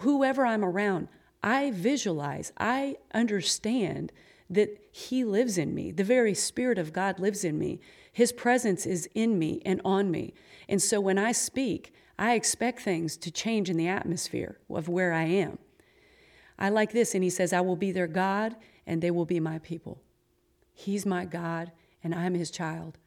whoever 0.00 0.44
I'm 0.44 0.64
around, 0.64 1.08
I 1.42 1.70
visualize, 1.70 2.52
I 2.58 2.96
understand 3.14 4.12
that 4.50 4.78
He 4.92 5.24
lives 5.24 5.56
in 5.56 5.74
me. 5.74 5.90
The 5.90 6.04
very 6.04 6.34
Spirit 6.34 6.78
of 6.78 6.92
God 6.92 7.18
lives 7.18 7.42
in 7.42 7.58
me. 7.58 7.80
His 8.12 8.32
presence 8.32 8.84
is 8.84 9.08
in 9.14 9.38
me 9.38 9.62
and 9.64 9.80
on 9.82 10.10
me. 10.10 10.34
And 10.68 10.80
so 10.82 11.00
when 11.00 11.16
I 11.16 11.32
speak, 11.32 11.94
I 12.18 12.34
expect 12.34 12.80
things 12.80 13.16
to 13.16 13.30
change 13.30 13.70
in 13.70 13.78
the 13.78 13.88
atmosphere 13.88 14.58
of 14.68 14.90
where 14.90 15.14
I 15.14 15.24
am. 15.24 15.58
I 16.58 16.68
like 16.68 16.92
this, 16.92 17.14
and 17.14 17.24
He 17.24 17.30
says, 17.30 17.54
I 17.54 17.62
will 17.62 17.76
be 17.76 17.92
their 17.92 18.06
God 18.06 18.56
and 18.86 19.02
they 19.02 19.10
will 19.10 19.26
be 19.26 19.40
my 19.40 19.58
people. 19.58 20.00
He's 20.72 21.06
my 21.06 21.24
God 21.24 21.72
and 22.02 22.14
I'm 22.14 22.34
his 22.34 22.50
child. 22.50 22.98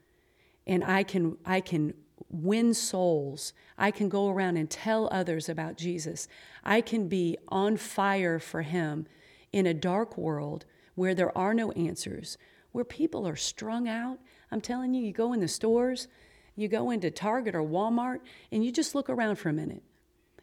And 0.66 0.82
I 0.82 1.02
can 1.02 1.36
I 1.44 1.60
can 1.60 1.94
win 2.28 2.74
souls. 2.74 3.52
I 3.78 3.90
can 3.90 4.08
go 4.08 4.28
around 4.28 4.56
and 4.56 4.68
tell 4.68 5.08
others 5.12 5.48
about 5.48 5.76
Jesus. 5.76 6.28
I 6.64 6.80
can 6.80 7.08
be 7.08 7.36
on 7.48 7.76
fire 7.76 8.38
for 8.38 8.62
Him 8.62 9.06
in 9.52 9.66
a 9.66 9.74
dark 9.74 10.16
world 10.16 10.64
where 10.94 11.14
there 11.14 11.36
are 11.36 11.54
no 11.54 11.72
answers, 11.72 12.38
where 12.72 12.84
people 12.84 13.26
are 13.26 13.36
strung 13.36 13.88
out. 13.88 14.18
I'm 14.50 14.60
telling 14.60 14.94
you, 14.94 15.02
you 15.02 15.12
go 15.12 15.32
in 15.32 15.40
the 15.40 15.48
stores, 15.48 16.08
you 16.54 16.68
go 16.68 16.90
into 16.90 17.10
Target 17.10 17.54
or 17.54 17.62
Walmart, 17.62 18.20
and 18.50 18.64
you 18.64 18.72
just 18.72 18.94
look 18.94 19.10
around 19.10 19.36
for 19.36 19.50
a 19.50 19.52
minute. 19.52 19.82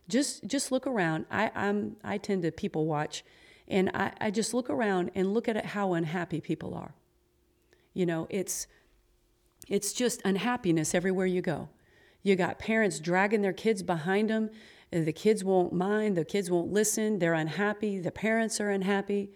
Just 0.08 0.46
just 0.46 0.72
look 0.72 0.86
around. 0.86 1.26
I, 1.32 1.52
I'm 1.56 1.96
I 2.04 2.18
tend 2.18 2.44
to 2.44 2.52
people 2.52 2.86
watch, 2.86 3.24
and 3.68 3.90
I, 3.94 4.12
I 4.20 4.32
just 4.32 4.54
look 4.54 4.70
around 4.70 5.12
and 5.16 5.34
look 5.34 5.48
at 5.48 5.66
how 5.66 5.94
unhappy 5.94 6.42
people 6.42 6.74
are. 6.74 6.94
You 7.94 8.06
know, 8.06 8.28
it's 8.30 8.68
it's 9.70 9.94
just 9.94 10.22
unhappiness 10.26 10.94
everywhere 10.94 11.26
you 11.26 11.42
go. 11.42 11.70
You 12.22 12.36
got 12.36 12.60
parents 12.60 13.00
dragging 13.00 13.42
their 13.42 13.54
kids 13.54 13.84
behind 13.84 14.30
them. 14.30 14.50
The 14.92 15.14
kids 15.14 15.44
won't 15.44 15.74
mind. 15.74 16.18
The 16.18 16.26
kids 16.26 16.52
won't 16.52 16.72
listen. 16.72 17.20
They're 17.20 17.34
unhappy. 17.34 18.00
The 18.00 18.12
parents 18.12 18.60
are 18.60 18.70
unhappy. 18.70 19.32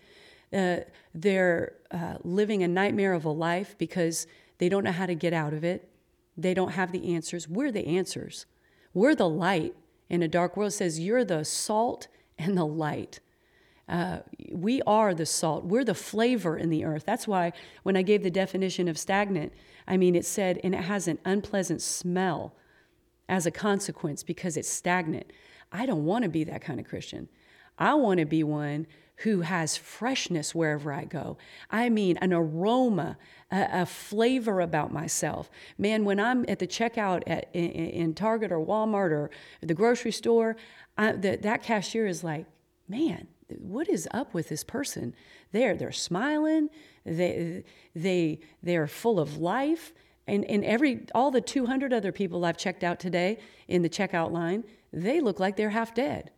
Uh, 0.53 0.77
they're 1.13 1.73
uh, 1.91 2.17
living 2.23 2.63
a 2.63 2.67
nightmare 2.67 3.13
of 3.13 3.25
a 3.25 3.31
life 3.31 3.77
because 3.77 4.27
they 4.57 4.69
don't 4.69 4.83
know 4.83 4.91
how 4.91 5.05
to 5.05 5.15
get 5.15 5.33
out 5.33 5.53
of 5.53 5.63
it. 5.63 5.89
They 6.37 6.53
don't 6.53 6.71
have 6.71 6.91
the 6.91 7.13
answers. 7.13 7.47
We're 7.47 7.71
the 7.71 7.85
answers. 7.87 8.45
We're 8.93 9.15
the 9.15 9.29
light 9.29 9.75
in 10.09 10.21
a 10.21 10.27
dark 10.27 10.55
world. 10.55 10.71
It 10.71 10.75
says 10.75 10.99
you're 10.99 11.25
the 11.25 11.43
salt 11.43 12.07
and 12.37 12.57
the 12.57 12.65
light. 12.65 13.19
Uh, 13.87 14.19
we 14.51 14.81
are 14.83 15.13
the 15.13 15.25
salt. 15.25 15.63
We're 15.63 15.85
the 15.85 15.93
flavor 15.93 16.57
in 16.57 16.69
the 16.69 16.83
earth. 16.83 17.03
That's 17.05 17.27
why 17.27 17.53
when 17.83 17.95
I 17.95 18.01
gave 18.01 18.23
the 18.23 18.29
definition 18.29 18.87
of 18.87 18.97
stagnant, 18.97 19.53
I 19.87 19.95
mean, 19.95 20.15
it 20.15 20.25
said, 20.25 20.59
and 20.63 20.75
it 20.75 20.81
has 20.81 21.07
an 21.07 21.19
unpleasant 21.23 21.81
smell 21.81 22.53
as 23.29 23.45
a 23.45 23.51
consequence 23.51 24.23
because 24.23 24.57
it's 24.57 24.69
stagnant. 24.69 25.31
I 25.71 25.85
don't 25.85 26.05
want 26.05 26.23
to 26.23 26.29
be 26.29 26.43
that 26.45 26.61
kind 26.61 26.79
of 26.79 26.87
Christian. 26.87 27.29
I 27.77 27.93
want 27.93 28.19
to 28.19 28.25
be 28.25 28.43
one 28.43 28.87
who 29.21 29.41
has 29.41 29.75
freshness 29.75 30.53
wherever 30.53 30.93
I 30.93 31.05
go. 31.05 31.37
I 31.71 31.89
mean, 31.89 32.17
an 32.17 32.33
aroma, 32.33 33.17
a, 33.51 33.67
a 33.71 33.85
flavor 33.85 34.61
about 34.61 34.93
myself. 34.93 35.49
Man, 35.77 36.05
when 36.05 36.19
I'm 36.19 36.45
at 36.47 36.59
the 36.59 36.67
checkout 36.67 37.23
at, 37.25 37.49
in, 37.53 37.69
in 37.71 38.13
Target 38.13 38.51
or 38.51 38.59
Walmart 38.59 39.11
or 39.11 39.31
the 39.61 39.73
grocery 39.73 40.11
store, 40.11 40.55
I, 40.97 41.13
the, 41.13 41.37
that 41.37 41.63
cashier 41.63 42.05
is 42.05 42.23
like, 42.23 42.45
man, 42.87 43.27
what 43.57 43.89
is 43.89 44.07
up 44.11 44.33
with 44.33 44.49
this 44.49 44.63
person? 44.63 45.15
They're 45.51 45.75
they're 45.75 45.91
smiling, 45.91 46.69
they 47.05 47.63
they 47.95 48.39
they're 48.61 48.87
full 48.87 49.19
of 49.19 49.37
life. 49.37 49.93
And, 50.29 50.43
and 50.45 50.65
every 50.65 51.05
all 51.15 51.31
the 51.31 51.39
200 51.39 51.93
other 51.93 52.11
people 52.11 52.43
I've 52.43 52.57
checked 52.57 52.83
out 52.83 52.99
today 52.99 53.39
in 53.69 53.81
the 53.81 53.89
checkout 53.89 54.31
line, 54.31 54.65
they 54.91 55.21
look 55.21 55.39
like 55.39 55.55
they're 55.55 55.69
half 55.69 55.93
dead. 55.93 56.31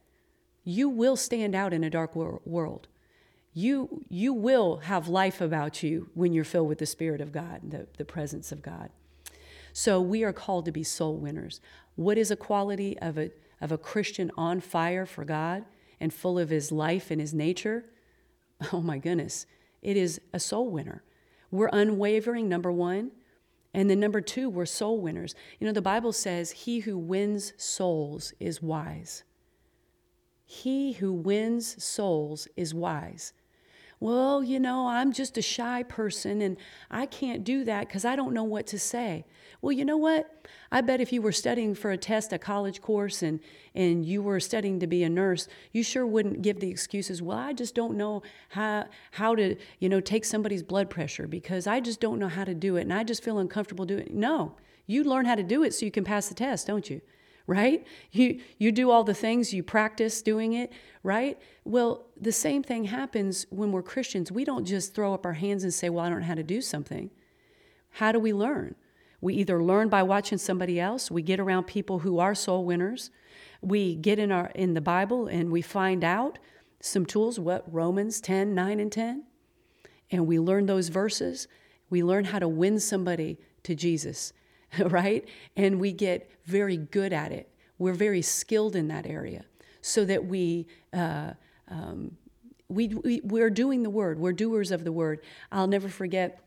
You 0.63 0.89
will 0.89 1.15
stand 1.15 1.55
out 1.55 1.73
in 1.73 1.83
a 1.83 1.89
dark 1.89 2.15
wor- 2.15 2.41
world. 2.45 2.87
You, 3.53 4.03
you 4.07 4.33
will 4.33 4.77
have 4.77 5.07
life 5.07 5.41
about 5.41 5.81
you 5.81 6.09
when 6.13 6.33
you're 6.33 6.43
filled 6.43 6.67
with 6.67 6.77
the 6.77 6.85
Spirit 6.85 7.19
of 7.19 7.31
God, 7.31 7.71
the, 7.71 7.87
the 7.97 8.05
presence 8.05 8.51
of 8.51 8.61
God. 8.61 8.91
So 9.73 9.99
we 9.99 10.23
are 10.23 10.33
called 10.33 10.65
to 10.65 10.71
be 10.71 10.83
soul 10.83 11.17
winners. 11.17 11.59
What 11.95 12.17
is 12.17 12.31
a 12.31 12.35
quality 12.35 12.97
of 12.99 13.17
a, 13.17 13.31
of 13.59 13.71
a 13.71 13.77
Christian 13.77 14.31
on 14.37 14.59
fire 14.59 15.05
for 15.05 15.25
God? 15.25 15.65
And 15.99 16.13
full 16.13 16.39
of 16.39 16.49
his 16.49 16.71
life 16.71 17.11
and 17.11 17.19
his 17.19 17.33
nature, 17.33 17.85
oh 18.73 18.81
my 18.81 18.97
goodness, 18.97 19.45
it 19.81 19.97
is 19.97 20.19
a 20.33 20.39
soul 20.39 20.69
winner. 20.69 21.03
We're 21.51 21.69
unwavering, 21.71 22.47
number 22.47 22.71
one. 22.71 23.11
And 23.73 23.89
then 23.89 23.99
number 23.99 24.21
two, 24.21 24.49
we're 24.49 24.65
soul 24.65 24.99
winners. 24.99 25.35
You 25.59 25.67
know, 25.67 25.73
the 25.73 25.81
Bible 25.81 26.11
says, 26.11 26.51
He 26.51 26.79
who 26.79 26.97
wins 26.97 27.53
souls 27.57 28.33
is 28.39 28.61
wise. 28.61 29.23
He 30.43 30.93
who 30.93 31.13
wins 31.13 31.83
souls 31.83 32.47
is 32.57 32.73
wise 32.73 33.33
well, 33.99 34.41
you 34.41 34.59
know, 34.59 34.87
I'm 34.87 35.11
just 35.11 35.37
a 35.37 35.41
shy 35.41 35.83
person 35.83 36.41
and 36.41 36.55
I 36.89 37.05
can't 37.05 37.43
do 37.43 37.65
that 37.65 37.87
because 37.87 38.05
I 38.05 38.15
don't 38.15 38.33
know 38.33 38.45
what 38.45 38.65
to 38.67 38.79
say. 38.79 39.25
Well, 39.61 39.73
you 39.73 39.83
know 39.83 39.97
what? 39.97 40.47
I 40.71 40.79
bet 40.79 41.01
if 41.01 41.11
you 41.11 41.21
were 41.21 41.33
studying 41.33 41.75
for 41.75 41.91
a 41.91 41.97
test, 41.97 42.31
a 42.31 42.37
college 42.37 42.81
course, 42.81 43.21
and, 43.21 43.41
and 43.75 44.05
you 44.05 44.21
were 44.21 44.39
studying 44.39 44.79
to 44.79 44.87
be 44.87 45.03
a 45.03 45.09
nurse, 45.09 45.49
you 45.73 45.83
sure 45.83 46.07
wouldn't 46.07 46.41
give 46.41 46.61
the 46.61 46.69
excuses, 46.69 47.21
well, 47.21 47.37
I 47.37 47.51
just 47.51 47.75
don't 47.75 47.97
know 47.97 48.23
how, 48.49 48.85
how 49.11 49.35
to, 49.35 49.57
you 49.79 49.89
know, 49.89 49.99
take 49.99 50.23
somebody's 50.23 50.63
blood 50.63 50.89
pressure 50.89 51.27
because 51.27 51.67
I 51.67 51.81
just 51.81 51.99
don't 51.99 52.19
know 52.19 52.29
how 52.29 52.45
to 52.45 52.53
do 52.53 52.77
it 52.77 52.83
and 52.83 52.93
I 52.93 53.03
just 53.03 53.21
feel 53.21 53.39
uncomfortable 53.39 53.85
doing 53.85 54.05
it. 54.05 54.13
No, 54.13 54.55
you 54.87 55.03
learn 55.03 55.25
how 55.25 55.35
to 55.35 55.43
do 55.43 55.63
it 55.63 55.73
so 55.73 55.85
you 55.85 55.91
can 55.91 56.05
pass 56.05 56.29
the 56.29 56.35
test, 56.35 56.67
don't 56.67 56.89
you? 56.89 57.01
Right? 57.49 57.83
You, 58.11 58.39
you 58.59 58.71
do 58.71 58.91
all 58.91 59.03
the 59.03 59.15
things, 59.15 59.55
you 59.55 59.63
practice 59.63 60.21
doing 60.21 60.53
it, 60.53 60.71
right? 61.01 61.35
Well, 61.65 62.05
the 62.15 62.31
same 62.31 62.61
thing 62.61 62.83
happens 62.83 63.47
when 63.49 63.71
we're 63.71 63.81
Christians. 63.81 64.31
We 64.31 64.45
don't 64.45 64.65
just 64.65 64.93
throw 64.93 65.15
up 65.15 65.25
our 65.25 65.33
hands 65.33 65.63
and 65.63 65.73
say, 65.73 65.89
Well, 65.89 66.05
I 66.05 66.09
don't 66.09 66.19
know 66.19 66.27
how 66.27 66.35
to 66.35 66.43
do 66.43 66.61
something. 66.61 67.09
How 67.89 68.11
do 68.11 68.19
we 68.19 68.33
learn? 68.33 68.75
We 69.19 69.33
either 69.33 69.63
learn 69.63 69.89
by 69.89 70.03
watching 70.03 70.37
somebody 70.37 70.79
else, 70.79 71.09
we 71.09 71.23
get 71.23 71.39
around 71.39 71.63
people 71.63 71.99
who 71.99 72.19
are 72.19 72.35
soul 72.35 72.65
winners, 72.65 73.09
we 73.61 73.95
get 73.95 74.19
in, 74.19 74.31
our, 74.31 74.51
in 74.53 74.75
the 74.75 74.81
Bible 74.81 75.25
and 75.25 75.51
we 75.51 75.63
find 75.63 76.03
out 76.03 76.37
some 76.81 77.05
tools, 77.05 77.39
what 77.39 77.65
Romans 77.73 78.21
10, 78.21 78.53
9, 78.53 78.79
and 78.79 78.91
10, 78.91 79.23
and 80.11 80.27
we 80.27 80.37
learn 80.37 80.67
those 80.67 80.89
verses. 80.89 81.47
We 81.89 82.03
learn 82.03 82.25
how 82.25 82.37
to 82.37 82.47
win 82.47 82.79
somebody 82.79 83.39
to 83.63 83.73
Jesus 83.73 84.33
right? 84.85 85.27
And 85.55 85.79
we 85.79 85.91
get 85.91 86.29
very 86.45 86.77
good 86.77 87.13
at 87.13 87.31
it. 87.31 87.49
We're 87.77 87.93
very 87.93 88.21
skilled 88.21 88.75
in 88.75 88.87
that 88.89 89.05
area 89.05 89.45
so 89.81 90.05
that 90.05 90.25
we, 90.25 90.67
uh, 90.93 91.33
um, 91.69 92.17
we, 92.67 92.89
we, 92.89 93.21
we're 93.23 93.49
doing 93.49 93.83
the 93.83 93.89
word. 93.89 94.19
We're 94.19 94.33
doers 94.33 94.71
of 94.71 94.83
the 94.83 94.91
word. 94.91 95.21
I'll 95.51 95.67
never 95.67 95.89
forget, 95.89 96.43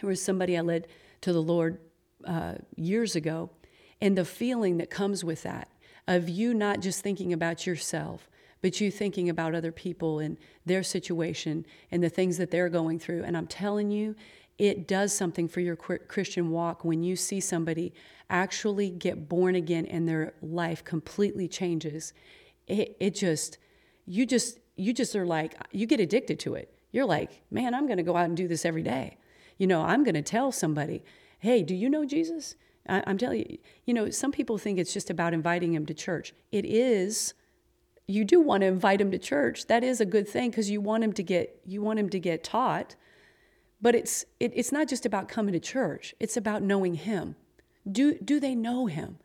there 0.00 0.08
was 0.08 0.20
somebody 0.20 0.56
I 0.56 0.60
led 0.60 0.88
to 1.22 1.32
the 1.32 1.42
Lord 1.42 1.78
uh, 2.24 2.54
years 2.76 3.16
ago, 3.16 3.50
and 4.00 4.18
the 4.18 4.24
feeling 4.24 4.78
that 4.78 4.90
comes 4.90 5.24
with 5.24 5.42
that 5.44 5.68
of 6.06 6.28
you 6.28 6.54
not 6.54 6.80
just 6.80 7.02
thinking 7.02 7.32
about 7.32 7.66
yourself, 7.66 8.28
but 8.60 8.80
you 8.80 8.90
thinking 8.90 9.28
about 9.28 9.54
other 9.54 9.72
people 9.72 10.18
and 10.18 10.36
their 10.64 10.82
situation 10.82 11.64
and 11.90 12.02
the 12.02 12.08
things 12.08 12.36
that 12.38 12.50
they're 12.50 12.68
going 12.68 12.98
through. 12.98 13.22
And 13.22 13.36
I'm 13.36 13.46
telling 13.46 13.90
you, 13.90 14.14
it 14.58 14.88
does 14.88 15.12
something 15.12 15.48
for 15.48 15.60
your 15.60 15.76
Christian 15.76 16.50
walk 16.50 16.84
when 16.84 17.02
you 17.02 17.14
see 17.14 17.40
somebody 17.40 17.92
actually 18.30 18.90
get 18.90 19.28
born 19.28 19.54
again 19.54 19.86
and 19.86 20.08
their 20.08 20.34
life 20.40 20.82
completely 20.82 21.46
changes. 21.46 22.12
It, 22.66 22.96
it 22.98 23.14
just, 23.14 23.58
you 24.06 24.24
just, 24.24 24.58
you 24.76 24.92
just 24.92 25.14
are 25.14 25.26
like, 25.26 25.54
you 25.72 25.86
get 25.86 26.00
addicted 26.00 26.40
to 26.40 26.54
it. 26.54 26.72
You're 26.90 27.06
like, 27.06 27.42
man, 27.50 27.74
I'm 27.74 27.86
going 27.86 27.98
to 27.98 28.02
go 28.02 28.16
out 28.16 28.24
and 28.24 28.36
do 28.36 28.48
this 28.48 28.64
every 28.64 28.82
day. 28.82 29.18
You 29.58 29.66
know, 29.66 29.82
I'm 29.82 30.04
going 30.04 30.14
to 30.14 30.22
tell 30.22 30.52
somebody, 30.52 31.04
hey, 31.38 31.62
do 31.62 31.74
you 31.74 31.90
know 31.90 32.06
Jesus? 32.06 32.56
I, 32.88 33.02
I'm 33.06 33.18
telling 33.18 33.40
you, 33.40 33.58
you 33.84 33.92
know, 33.92 34.08
some 34.10 34.32
people 34.32 34.56
think 34.56 34.78
it's 34.78 34.94
just 34.94 35.10
about 35.10 35.34
inviting 35.34 35.74
him 35.74 35.84
to 35.86 35.94
church. 35.94 36.32
It 36.50 36.64
is. 36.64 37.34
You 38.06 38.24
do 38.24 38.40
want 38.40 38.62
to 38.62 38.66
invite 38.66 39.00
him 39.00 39.10
to 39.10 39.18
church. 39.18 39.66
That 39.66 39.84
is 39.84 40.00
a 40.00 40.06
good 40.06 40.28
thing 40.28 40.50
because 40.50 40.70
you 40.70 40.80
want 40.80 41.04
him 41.04 41.12
to 41.14 41.22
get 41.22 41.60
you 41.66 41.82
want 41.82 41.98
him 41.98 42.08
to 42.10 42.20
get 42.20 42.44
taught 42.44 42.94
but 43.80 43.94
it's, 43.94 44.24
it, 44.40 44.52
it's 44.54 44.72
not 44.72 44.88
just 44.88 45.06
about 45.06 45.28
coming 45.28 45.52
to 45.52 45.60
church, 45.60 46.14
it's 46.20 46.36
about 46.36 46.62
knowing 46.62 46.94
Him. 46.94 47.36
Do, 47.90 48.18
do 48.18 48.40
they 48.40 48.54
know 48.54 48.86
Him? 48.86 49.18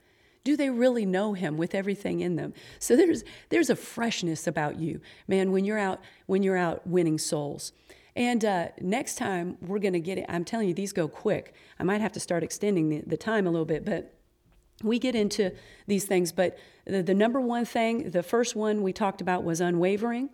Do 0.43 0.57
they 0.57 0.69
really 0.69 1.05
know 1.05 1.33
him 1.33 1.57
with 1.57 1.75
everything 1.75 2.21
in 2.21 2.35
them? 2.35 2.53
So 2.79 2.95
there's 2.95 3.23
there's 3.49 3.69
a 3.69 3.75
freshness 3.75 4.47
about 4.47 4.79
you, 4.79 4.99
man. 5.27 5.51
When 5.51 5.65
you're 5.65 5.77
out 5.77 6.01
when 6.25 6.41
you're 6.41 6.57
out 6.57 6.85
winning 6.87 7.19
souls, 7.19 7.73
and 8.15 8.43
uh, 8.43 8.69
next 8.79 9.15
time 9.15 9.57
we're 9.61 9.79
gonna 9.79 9.99
get 9.99 10.17
it. 10.17 10.25
I'm 10.27 10.43
telling 10.43 10.67
you, 10.67 10.73
these 10.73 10.93
go 10.93 11.07
quick. 11.07 11.53
I 11.79 11.83
might 11.83 12.01
have 12.01 12.11
to 12.13 12.19
start 12.19 12.43
extending 12.43 12.89
the, 12.89 13.03
the 13.05 13.17
time 13.17 13.45
a 13.45 13.51
little 13.51 13.65
bit, 13.65 13.85
but 13.85 14.15
we 14.83 14.97
get 14.97 15.13
into 15.13 15.51
these 15.85 16.05
things. 16.05 16.31
But 16.31 16.57
the, 16.85 17.03
the 17.03 17.13
number 17.13 17.39
one 17.39 17.65
thing, 17.65 18.09
the 18.09 18.23
first 18.23 18.55
one 18.55 18.81
we 18.81 18.93
talked 18.93 19.21
about 19.21 19.43
was 19.43 19.61
unwavering 19.61 20.29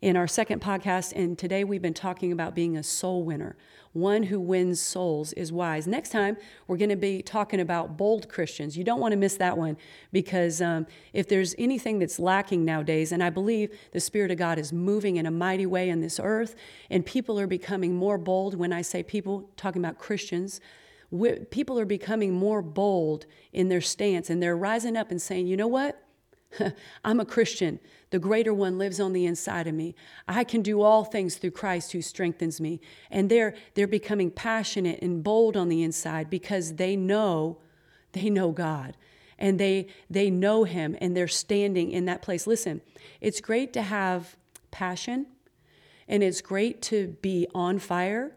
in 0.00 0.16
our 0.16 0.28
second 0.28 0.60
podcast, 0.60 1.12
and 1.16 1.36
today 1.36 1.64
we've 1.64 1.82
been 1.82 1.92
talking 1.92 2.30
about 2.30 2.54
being 2.54 2.76
a 2.76 2.82
soul 2.82 3.24
winner. 3.24 3.56
One 3.92 4.24
who 4.24 4.38
wins 4.38 4.80
souls 4.80 5.32
is 5.32 5.50
wise. 5.50 5.88
Next 5.88 6.10
time, 6.10 6.36
we're 6.68 6.76
going 6.76 6.90
to 6.90 6.96
be 6.96 7.20
talking 7.20 7.58
about 7.58 7.96
bold 7.96 8.28
Christians. 8.28 8.76
You 8.76 8.84
don't 8.84 9.00
want 9.00 9.10
to 9.10 9.16
miss 9.16 9.36
that 9.38 9.58
one 9.58 9.76
because 10.12 10.62
um, 10.62 10.86
if 11.12 11.28
there's 11.28 11.54
anything 11.58 11.98
that's 11.98 12.20
lacking 12.20 12.64
nowadays, 12.64 13.10
and 13.10 13.24
I 13.24 13.30
believe 13.30 13.76
the 13.90 13.98
Spirit 13.98 14.30
of 14.30 14.38
God 14.38 14.56
is 14.56 14.72
moving 14.72 15.16
in 15.16 15.26
a 15.26 15.32
mighty 15.32 15.66
way 15.66 15.88
in 15.88 16.00
this 16.00 16.20
earth, 16.22 16.54
and 16.90 17.04
people 17.04 17.40
are 17.40 17.48
becoming 17.48 17.94
more 17.96 18.18
bold. 18.18 18.54
When 18.54 18.72
I 18.72 18.82
say 18.82 19.02
people, 19.02 19.50
talking 19.56 19.82
about 19.82 19.98
Christians, 19.98 20.60
people 21.50 21.76
are 21.76 21.86
becoming 21.86 22.32
more 22.34 22.62
bold 22.62 23.26
in 23.52 23.68
their 23.68 23.80
stance, 23.80 24.30
and 24.30 24.40
they're 24.40 24.56
rising 24.56 24.96
up 24.96 25.10
and 25.10 25.20
saying, 25.20 25.48
you 25.48 25.56
know 25.56 25.66
what? 25.66 26.04
I'm 27.04 27.20
a 27.20 27.24
Christian. 27.24 27.78
The 28.10 28.18
greater 28.18 28.54
one 28.54 28.78
lives 28.78 29.00
on 29.00 29.12
the 29.12 29.26
inside 29.26 29.66
of 29.66 29.74
me. 29.74 29.94
I 30.26 30.44
can 30.44 30.62
do 30.62 30.80
all 30.80 31.04
things 31.04 31.36
through 31.36 31.50
Christ 31.52 31.92
who 31.92 32.02
strengthens 32.02 32.60
me. 32.60 32.80
And 33.10 33.30
they're, 33.30 33.54
they're 33.74 33.86
becoming 33.86 34.30
passionate 34.30 35.00
and 35.02 35.22
bold 35.22 35.56
on 35.56 35.68
the 35.68 35.82
inside 35.82 36.30
because 36.30 36.74
they 36.74 36.96
know 36.96 37.58
they 38.12 38.30
know 38.30 38.50
God 38.52 38.96
and 39.38 39.58
they 39.58 39.86
they 40.10 40.30
know 40.30 40.64
him 40.64 40.96
and 41.00 41.16
they're 41.16 41.28
standing 41.28 41.90
in 41.90 42.06
that 42.06 42.22
place. 42.22 42.46
Listen, 42.46 42.80
it's 43.20 43.40
great 43.40 43.72
to 43.74 43.82
have 43.82 44.36
passion 44.70 45.26
and 46.08 46.22
it's 46.22 46.40
great 46.40 46.82
to 46.82 47.16
be 47.22 47.46
on 47.54 47.78
fire, 47.78 48.32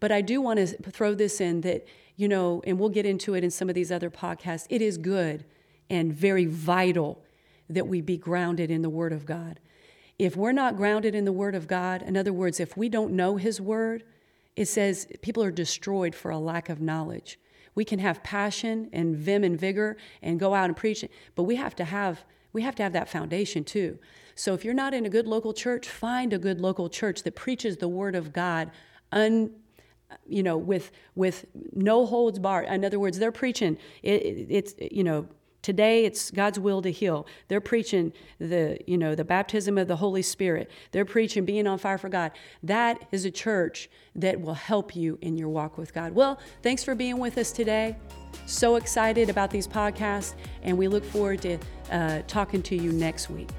but 0.00 0.12
I 0.12 0.20
do 0.20 0.40
want 0.40 0.58
to 0.58 0.66
throw 0.90 1.14
this 1.14 1.40
in 1.40 1.62
that, 1.62 1.86
you 2.16 2.28
know, 2.28 2.62
and 2.64 2.78
we'll 2.78 2.88
get 2.88 3.06
into 3.06 3.34
it 3.34 3.42
in 3.42 3.50
some 3.50 3.68
of 3.68 3.74
these 3.74 3.90
other 3.90 4.10
podcasts. 4.10 4.66
It 4.70 4.80
is 4.80 4.98
good 4.98 5.44
and 5.90 6.12
very 6.12 6.46
vital 6.46 7.22
that 7.68 7.86
we 7.86 8.00
be 8.00 8.16
grounded 8.16 8.70
in 8.70 8.82
the 8.82 8.90
word 8.90 9.12
of 9.12 9.26
God. 9.26 9.60
If 10.18 10.36
we're 10.36 10.52
not 10.52 10.76
grounded 10.76 11.14
in 11.14 11.24
the 11.24 11.32
word 11.32 11.54
of 11.54 11.68
God, 11.68 12.02
in 12.02 12.16
other 12.16 12.32
words, 12.32 12.58
if 12.58 12.76
we 12.76 12.88
don't 12.88 13.12
know 13.12 13.36
his 13.36 13.60
word, 13.60 14.02
it 14.56 14.66
says 14.66 15.06
people 15.22 15.42
are 15.44 15.52
destroyed 15.52 16.14
for 16.14 16.30
a 16.30 16.38
lack 16.38 16.68
of 16.68 16.80
knowledge. 16.80 17.38
We 17.76 17.84
can 17.84 18.00
have 18.00 18.24
passion 18.24 18.90
and 18.92 19.16
vim 19.16 19.44
and 19.44 19.58
vigor 19.58 19.96
and 20.20 20.40
go 20.40 20.54
out 20.54 20.64
and 20.64 20.76
preach, 20.76 21.04
but 21.36 21.44
we 21.44 21.56
have 21.56 21.76
to 21.76 21.84
have 21.84 22.24
we 22.52 22.62
have 22.62 22.74
to 22.76 22.82
have 22.82 22.94
that 22.94 23.08
foundation 23.08 23.62
too. 23.62 23.98
So 24.34 24.54
if 24.54 24.64
you're 24.64 24.74
not 24.74 24.94
in 24.94 25.06
a 25.06 25.10
good 25.10 25.28
local 25.28 25.52
church, 25.52 25.88
find 25.88 26.32
a 26.32 26.38
good 26.38 26.60
local 26.60 26.88
church 26.88 27.22
that 27.22 27.36
preaches 27.36 27.76
the 27.76 27.88
word 27.88 28.16
of 28.16 28.32
God 28.32 28.70
un 29.12 29.50
you 30.26 30.42
know 30.42 30.56
with 30.56 30.90
with 31.14 31.44
no 31.72 32.06
holds 32.06 32.38
barred. 32.38 32.66
In 32.66 32.84
other 32.84 32.98
words, 32.98 33.18
they're 33.18 33.30
preaching 33.30 33.78
it, 34.02 34.22
it, 34.22 34.46
it's 34.50 34.74
you 34.90 35.04
know 35.04 35.28
Today 35.68 36.06
it's 36.06 36.30
God's 36.30 36.58
will 36.58 36.80
to 36.80 36.90
heal. 36.90 37.26
They're 37.48 37.60
preaching 37.60 38.14
the, 38.38 38.78
you 38.86 38.96
know, 38.96 39.14
the 39.14 39.22
baptism 39.22 39.76
of 39.76 39.86
the 39.86 39.96
Holy 39.96 40.22
Spirit. 40.22 40.70
They're 40.92 41.04
preaching 41.04 41.44
being 41.44 41.66
on 41.66 41.76
fire 41.76 41.98
for 41.98 42.08
God. 42.08 42.32
That 42.62 43.06
is 43.12 43.26
a 43.26 43.30
church 43.30 43.90
that 44.16 44.40
will 44.40 44.54
help 44.54 44.96
you 44.96 45.18
in 45.20 45.36
your 45.36 45.50
walk 45.50 45.76
with 45.76 45.92
God. 45.92 46.14
Well, 46.14 46.40
thanks 46.62 46.82
for 46.82 46.94
being 46.94 47.18
with 47.18 47.36
us 47.36 47.52
today. 47.52 47.98
So 48.46 48.76
excited 48.76 49.28
about 49.28 49.50
these 49.50 49.68
podcasts, 49.68 50.36
and 50.62 50.78
we 50.78 50.88
look 50.88 51.04
forward 51.04 51.42
to 51.42 51.58
uh, 51.90 52.22
talking 52.26 52.62
to 52.62 52.74
you 52.74 52.90
next 52.90 53.28
week. 53.28 53.50